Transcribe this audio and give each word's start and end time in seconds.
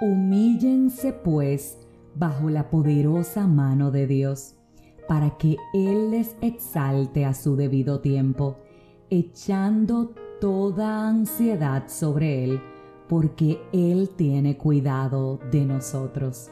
Humíllense 0.00 1.14
pues 1.14 1.78
bajo 2.14 2.50
la 2.50 2.68
poderosa 2.68 3.46
mano 3.46 3.90
de 3.90 4.06
Dios, 4.06 4.54
para 5.08 5.38
que 5.38 5.56
Él 5.72 6.10
les 6.10 6.36
exalte 6.42 7.24
a 7.24 7.32
su 7.32 7.56
debido 7.56 8.00
tiempo, 8.00 8.58
echando 9.08 10.14
toda 10.40 11.08
ansiedad 11.08 11.88
sobre 11.88 12.44
Él, 12.44 12.60
porque 13.08 13.58
Él 13.72 14.10
tiene 14.16 14.58
cuidado 14.58 15.38
de 15.50 15.64
nosotros. 15.64 16.50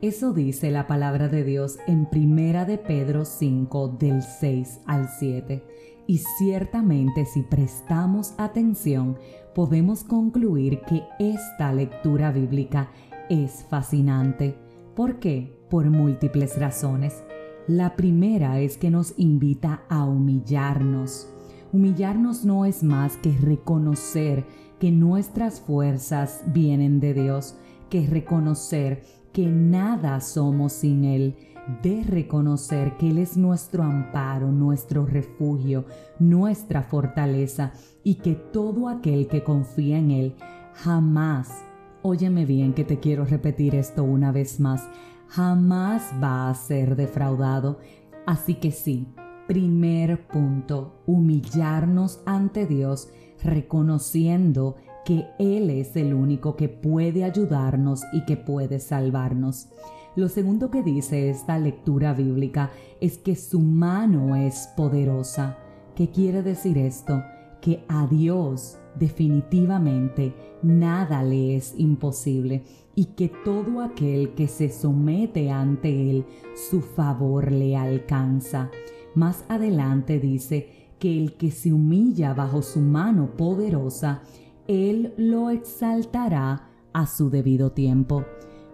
Eso 0.00 0.32
dice 0.32 0.72
la 0.72 0.88
palabra 0.88 1.28
de 1.28 1.44
Dios 1.44 1.78
en 1.86 2.06
Primera 2.06 2.64
de 2.64 2.78
Pedro 2.78 3.24
5 3.24 3.96
del 4.00 4.22
6 4.22 4.80
al 4.86 5.08
7. 5.08 5.62
Y 6.06 6.18
ciertamente 6.18 7.24
si 7.24 7.42
prestamos 7.42 8.34
atención, 8.38 9.16
podemos 9.54 10.04
concluir 10.04 10.80
que 10.80 11.02
esta 11.18 11.72
lectura 11.72 12.32
bíblica 12.32 12.90
es 13.28 13.64
fascinante. 13.68 14.56
¿Por 14.94 15.18
qué? 15.18 15.56
Por 15.70 15.90
múltiples 15.90 16.58
razones. 16.58 17.22
La 17.68 17.94
primera 17.94 18.60
es 18.60 18.76
que 18.76 18.90
nos 18.90 19.14
invita 19.16 19.84
a 19.88 20.04
humillarnos. 20.04 21.28
Humillarnos 21.72 22.44
no 22.44 22.66
es 22.66 22.82
más 22.82 23.16
que 23.16 23.32
reconocer 23.32 24.44
que 24.78 24.90
nuestras 24.90 25.60
fuerzas 25.60 26.42
vienen 26.48 26.98
de 26.98 27.14
Dios, 27.14 27.56
que 27.88 28.06
reconocer 28.06 29.04
que 29.32 29.46
nada 29.46 30.20
somos 30.20 30.72
sin 30.72 31.04
Él, 31.04 31.36
de 31.82 32.02
reconocer 32.04 32.96
que 32.96 33.10
Él 33.10 33.18
es 33.18 33.36
nuestro 33.36 33.82
amparo, 33.82 34.50
nuestro 34.50 35.06
refugio, 35.06 35.84
nuestra 36.18 36.82
fortaleza 36.82 37.72
y 38.02 38.16
que 38.16 38.34
todo 38.34 38.88
aquel 38.88 39.28
que 39.28 39.44
confía 39.44 39.98
en 39.98 40.10
Él 40.10 40.34
jamás, 40.74 41.64
óyeme 42.02 42.46
bien 42.46 42.72
que 42.72 42.84
te 42.84 42.98
quiero 42.98 43.24
repetir 43.24 43.74
esto 43.74 44.02
una 44.02 44.32
vez 44.32 44.58
más, 44.58 44.88
jamás 45.28 46.12
va 46.22 46.50
a 46.50 46.54
ser 46.54 46.96
defraudado. 46.96 47.78
Así 48.26 48.54
que 48.54 48.70
sí, 48.70 49.06
primer 49.46 50.26
punto, 50.26 51.02
humillarnos 51.06 52.20
ante 52.26 52.66
Dios 52.66 53.08
reconociendo 53.42 54.76
que 55.04 55.26
Él 55.38 55.70
es 55.70 55.96
el 55.96 56.14
único 56.14 56.56
que 56.56 56.68
puede 56.68 57.24
ayudarnos 57.24 58.02
y 58.12 58.24
que 58.24 58.36
puede 58.36 58.78
salvarnos. 58.78 59.68
Lo 60.14 60.28
segundo 60.28 60.70
que 60.70 60.82
dice 60.82 61.30
esta 61.30 61.58
lectura 61.58 62.12
bíblica 62.12 62.70
es 63.00 63.16
que 63.16 63.34
su 63.34 63.60
mano 63.60 64.36
es 64.36 64.68
poderosa. 64.76 65.56
¿Qué 65.96 66.10
quiere 66.10 66.42
decir 66.42 66.76
esto? 66.76 67.22
Que 67.62 67.84
a 67.88 68.06
Dios 68.06 68.78
definitivamente 68.98 70.34
nada 70.62 71.22
le 71.22 71.56
es 71.56 71.74
imposible 71.78 72.62
y 72.94 73.06
que 73.06 73.30
todo 73.42 73.80
aquel 73.80 74.34
que 74.34 74.48
se 74.48 74.68
somete 74.68 75.50
ante 75.50 76.10
Él, 76.10 76.26
su 76.54 76.82
favor 76.82 77.50
le 77.50 77.74
alcanza. 77.74 78.70
Más 79.14 79.46
adelante 79.48 80.20
dice 80.20 80.90
que 80.98 81.16
el 81.18 81.38
que 81.38 81.50
se 81.50 81.72
humilla 81.72 82.34
bajo 82.34 82.60
su 82.60 82.80
mano 82.80 83.30
poderosa, 83.34 84.20
Él 84.68 85.14
lo 85.16 85.48
exaltará 85.48 86.68
a 86.92 87.06
su 87.06 87.30
debido 87.30 87.72
tiempo. 87.72 88.26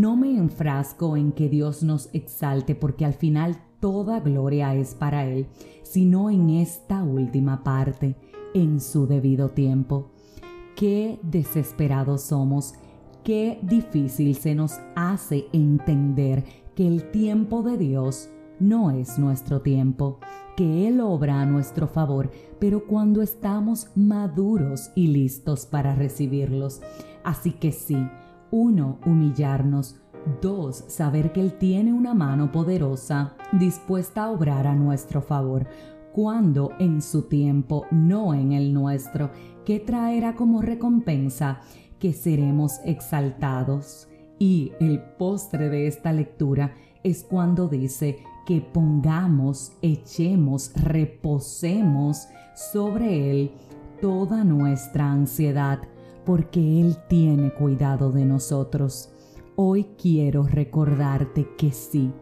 No 0.00 0.16
me 0.16 0.34
enfrasco 0.34 1.14
en 1.14 1.30
que 1.32 1.50
Dios 1.50 1.82
nos 1.82 2.08
exalte 2.14 2.74
porque 2.74 3.04
al 3.04 3.12
final 3.12 3.58
toda 3.80 4.18
gloria 4.20 4.74
es 4.74 4.94
para 4.94 5.26
Él, 5.26 5.46
sino 5.82 6.30
en 6.30 6.48
esta 6.48 7.02
última 7.02 7.62
parte, 7.62 8.16
en 8.54 8.80
su 8.80 9.06
debido 9.06 9.50
tiempo. 9.50 10.10
Qué 10.74 11.20
desesperados 11.22 12.22
somos, 12.22 12.72
qué 13.24 13.58
difícil 13.60 14.36
se 14.36 14.54
nos 14.54 14.80
hace 14.96 15.48
entender 15.52 16.44
que 16.74 16.86
el 16.86 17.10
tiempo 17.10 17.62
de 17.62 17.76
Dios 17.76 18.30
no 18.58 18.90
es 18.90 19.18
nuestro 19.18 19.60
tiempo, 19.60 20.18
que 20.56 20.88
Él 20.88 21.02
obra 21.02 21.42
a 21.42 21.44
nuestro 21.44 21.86
favor, 21.86 22.30
pero 22.58 22.86
cuando 22.86 23.20
estamos 23.20 23.90
maduros 23.94 24.92
y 24.94 25.08
listos 25.08 25.66
para 25.66 25.94
recibirlos. 25.94 26.80
Así 27.22 27.52
que 27.52 27.70
sí, 27.70 27.98
uno, 28.50 28.98
humillarnos. 29.04 29.96
Dos, 30.42 30.84
saber 30.88 31.32
que 31.32 31.40
Él 31.40 31.54
tiene 31.54 31.92
una 31.92 32.12
mano 32.12 32.52
poderosa 32.52 33.34
dispuesta 33.52 34.24
a 34.24 34.30
obrar 34.30 34.66
a 34.66 34.74
nuestro 34.74 35.22
favor, 35.22 35.66
cuando 36.12 36.72
en 36.78 37.00
su 37.00 37.22
tiempo, 37.22 37.86
no 37.90 38.34
en 38.34 38.52
el 38.52 38.74
nuestro, 38.74 39.30
que 39.64 39.80
traerá 39.80 40.34
como 40.34 40.60
recompensa 40.60 41.60
que 41.98 42.12
seremos 42.12 42.80
exaltados. 42.84 44.08
Y 44.38 44.72
el 44.80 45.00
postre 45.00 45.68
de 45.68 45.86
esta 45.86 46.12
lectura 46.12 46.74
es 47.02 47.24
cuando 47.24 47.68
dice 47.68 48.18
que 48.46 48.60
pongamos, 48.60 49.72
echemos, 49.80 50.72
reposemos 50.74 52.26
sobre 52.54 53.30
Él 53.30 53.52
toda 54.00 54.44
nuestra 54.44 55.10
ansiedad 55.10 55.80
porque 56.24 56.80
Él 56.80 56.96
tiene 57.08 57.52
cuidado 57.52 58.12
de 58.12 58.24
nosotros. 58.24 59.10
Hoy 59.56 59.88
quiero 60.00 60.44
recordarte 60.44 61.48
que 61.56 61.72
sí, 61.72 62.12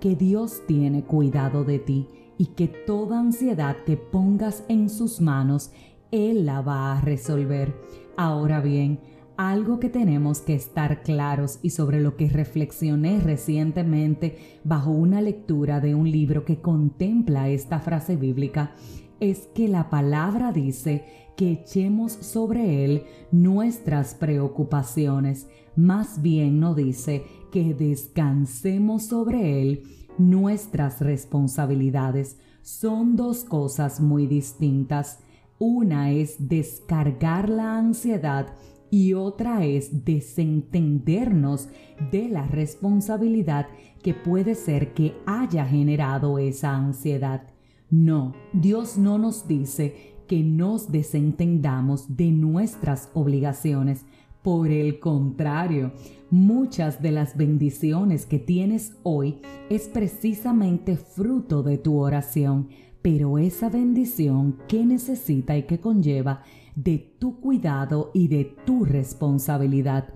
que 0.00 0.16
Dios 0.16 0.62
tiene 0.66 1.04
cuidado 1.04 1.64
de 1.64 1.78
ti 1.78 2.08
y 2.38 2.46
que 2.46 2.68
toda 2.68 3.18
ansiedad 3.18 3.76
que 3.84 3.96
pongas 3.96 4.64
en 4.68 4.88
sus 4.88 5.20
manos, 5.20 5.70
Él 6.10 6.46
la 6.46 6.60
va 6.60 6.96
a 6.96 7.00
resolver. 7.00 7.74
Ahora 8.16 8.60
bien, 8.60 9.00
algo 9.36 9.78
que 9.78 9.90
tenemos 9.90 10.40
que 10.40 10.54
estar 10.54 11.02
claros 11.02 11.58
y 11.62 11.70
sobre 11.70 12.00
lo 12.00 12.16
que 12.16 12.28
reflexioné 12.28 13.20
recientemente 13.20 14.60
bajo 14.64 14.90
una 14.90 15.20
lectura 15.20 15.80
de 15.80 15.94
un 15.94 16.10
libro 16.10 16.44
que 16.44 16.60
contempla 16.60 17.50
esta 17.50 17.78
frase 17.80 18.16
bíblica 18.16 18.74
es 19.20 19.48
que 19.54 19.68
la 19.68 19.90
palabra 19.90 20.52
dice 20.52 21.04
que 21.36 21.52
echemos 21.52 22.12
sobre 22.12 22.84
Él 22.84 23.04
nuestras 23.30 24.14
preocupaciones, 24.14 25.48
más 25.76 26.22
bien 26.22 26.60
no 26.60 26.74
dice 26.74 27.24
que 27.52 27.74
descansemos 27.74 29.04
sobre 29.04 29.62
Él 29.62 29.82
nuestras 30.18 31.00
responsabilidades. 31.00 32.38
Son 32.62 33.16
dos 33.16 33.44
cosas 33.44 34.00
muy 34.00 34.26
distintas. 34.26 35.20
Una 35.58 36.10
es 36.10 36.48
descargar 36.48 37.48
la 37.48 37.78
ansiedad 37.78 38.54
y 38.90 39.14
otra 39.14 39.64
es 39.64 40.04
desentendernos 40.04 41.68
de 42.10 42.28
la 42.28 42.46
responsabilidad 42.46 43.66
que 44.02 44.14
puede 44.14 44.54
ser 44.54 44.94
que 44.94 45.14
haya 45.26 45.66
generado 45.66 46.38
esa 46.38 46.76
ansiedad. 46.76 47.55
No, 47.90 48.34
Dios 48.52 48.98
no 48.98 49.16
nos 49.16 49.46
dice 49.46 50.16
que 50.26 50.42
nos 50.42 50.90
desentendamos 50.90 52.16
de 52.16 52.32
nuestras 52.32 53.10
obligaciones. 53.14 54.04
Por 54.42 54.70
el 54.70 54.98
contrario, 54.98 55.92
muchas 56.30 57.00
de 57.00 57.12
las 57.12 57.36
bendiciones 57.36 58.26
que 58.26 58.38
tienes 58.38 58.94
hoy 59.02 59.40
es 59.70 59.88
precisamente 59.88 60.96
fruto 60.96 61.62
de 61.62 61.78
tu 61.78 61.98
oración, 61.98 62.68
pero 63.02 63.38
esa 63.38 63.68
bendición 63.68 64.56
que 64.66 64.84
necesita 64.84 65.56
y 65.56 65.62
que 65.64 65.78
conlleva 65.78 66.42
de 66.74 66.98
tu 67.18 67.40
cuidado 67.40 68.10
y 68.14 68.28
de 68.28 68.56
tu 68.66 68.84
responsabilidad. 68.84 70.12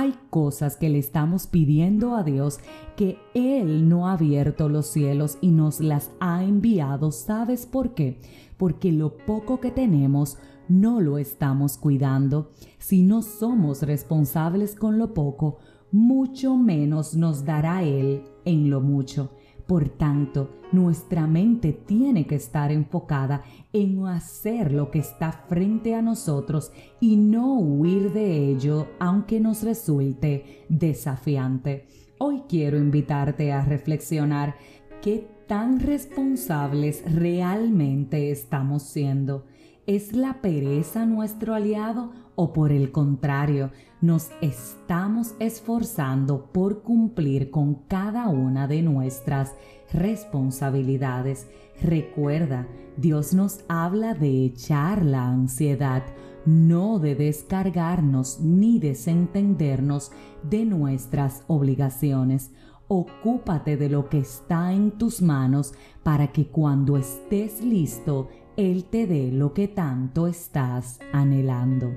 Hay 0.00 0.14
cosas 0.30 0.76
que 0.76 0.90
le 0.90 1.00
estamos 1.00 1.48
pidiendo 1.48 2.14
a 2.14 2.22
Dios 2.22 2.60
que 2.96 3.18
Él 3.34 3.88
no 3.88 4.06
ha 4.06 4.12
abierto 4.12 4.68
los 4.68 4.86
cielos 4.86 5.38
y 5.40 5.50
nos 5.50 5.80
las 5.80 6.12
ha 6.20 6.44
enviado. 6.44 7.10
¿Sabes 7.10 7.66
por 7.66 7.94
qué? 7.94 8.20
Porque 8.58 8.92
lo 8.92 9.16
poco 9.16 9.58
que 9.58 9.72
tenemos 9.72 10.38
no 10.68 11.00
lo 11.00 11.18
estamos 11.18 11.78
cuidando. 11.78 12.52
Si 12.78 13.02
no 13.02 13.22
somos 13.22 13.82
responsables 13.82 14.76
con 14.76 14.98
lo 14.98 15.14
poco, 15.14 15.58
mucho 15.90 16.56
menos 16.56 17.16
nos 17.16 17.44
dará 17.44 17.82
Él 17.82 18.22
en 18.44 18.70
lo 18.70 18.80
mucho. 18.80 19.32
Por 19.68 19.90
tanto, 19.90 20.48
nuestra 20.72 21.26
mente 21.26 21.74
tiene 21.74 22.26
que 22.26 22.36
estar 22.36 22.72
enfocada 22.72 23.42
en 23.74 24.06
hacer 24.06 24.72
lo 24.72 24.90
que 24.90 25.00
está 25.00 25.30
frente 25.30 25.94
a 25.94 26.00
nosotros 26.00 26.72
y 27.00 27.16
no 27.16 27.58
huir 27.58 28.14
de 28.14 28.48
ello 28.48 28.86
aunque 28.98 29.40
nos 29.40 29.62
resulte 29.62 30.64
desafiante. 30.70 31.86
Hoy 32.16 32.44
quiero 32.48 32.78
invitarte 32.78 33.52
a 33.52 33.62
reflexionar 33.62 34.54
qué 35.02 35.28
tan 35.46 35.80
responsables 35.80 37.02
realmente 37.04 38.30
estamos 38.30 38.84
siendo. 38.84 39.44
¿Es 39.88 40.12
la 40.12 40.42
pereza 40.42 41.06
nuestro 41.06 41.54
aliado 41.54 42.12
o 42.34 42.52
por 42.52 42.72
el 42.72 42.92
contrario, 42.92 43.70
nos 44.02 44.28
estamos 44.42 45.34
esforzando 45.40 46.52
por 46.52 46.82
cumplir 46.82 47.50
con 47.50 47.74
cada 47.88 48.28
una 48.28 48.68
de 48.68 48.82
nuestras 48.82 49.54
responsabilidades? 49.90 51.48
Recuerda, 51.80 52.68
Dios 52.98 53.32
nos 53.32 53.64
habla 53.66 54.12
de 54.12 54.44
echar 54.44 55.06
la 55.06 55.26
ansiedad 55.26 56.02
no 56.44 56.98
de 56.98 57.14
descargarnos 57.14 58.40
ni 58.40 58.78
desentendernos 58.78 60.12
de 60.42 60.66
nuestras 60.66 61.44
obligaciones. 61.46 62.52
Ocúpate 62.88 63.78
de 63.78 63.88
lo 63.88 64.10
que 64.10 64.18
está 64.18 64.74
en 64.74 64.90
tus 64.92 65.22
manos 65.22 65.72
para 66.02 66.28
que 66.28 66.46
cuando 66.46 66.98
estés 66.98 67.62
listo, 67.62 68.28
Él 68.58 68.86
te 68.86 69.06
dé 69.06 69.30
lo 69.30 69.54
que 69.54 69.68
tanto 69.68 70.26
estás 70.26 70.98
anhelando. 71.12 71.92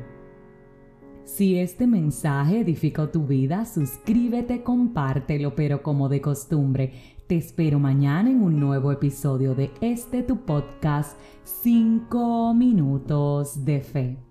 Si 1.23 1.57
este 1.57 1.87
mensaje 1.87 2.59
edificó 2.59 3.09
tu 3.09 3.25
vida, 3.25 3.65
suscríbete, 3.65 4.61
compártelo, 4.61 5.55
pero 5.55 5.81
como 5.81 6.07
de 6.07 6.21
costumbre, 6.21 6.93
te 7.25 7.37
espero 7.37 7.79
mañana 7.79 8.29
en 8.29 8.43
un 8.43 8.59
nuevo 8.59 8.91
episodio 8.91 9.55
de 9.55 9.71
este 9.81 10.21
tu 10.21 10.45
podcast 10.45 11.17
5 11.45 12.53
minutos 12.53 13.65
de 13.65 13.81
fe. 13.81 14.30